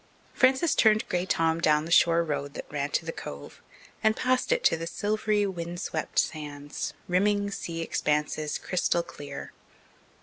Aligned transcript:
Frances 0.33 0.73
turned 0.73 1.07
Grey 1.09 1.27
Tom 1.27 1.61
down 1.61 1.85
the 1.85 1.91
shore 1.91 2.23
road 2.23 2.55
that 2.55 2.65
ran 2.71 2.89
to 2.89 3.05
the 3.05 3.11
Cove 3.11 3.61
and 4.03 4.15
past 4.15 4.51
it 4.51 4.63
to 4.63 4.87
silvery, 4.87 5.45
wind 5.45 5.79
swept 5.79 6.17
sands, 6.17 6.95
rimming 7.07 7.51
sea 7.51 7.81
expanses 7.81 8.57
crystal 8.57 9.03
clear. 9.03 9.53